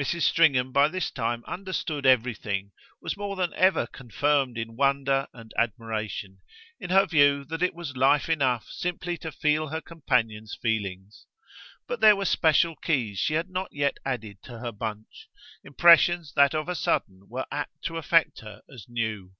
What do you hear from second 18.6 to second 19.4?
as new.